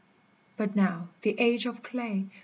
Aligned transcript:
but 0.57 0.75
now 0.75 1.09
the 1.21 1.35
Age 1.39 1.67
of 1.67 1.83
Clay 1.83 2.25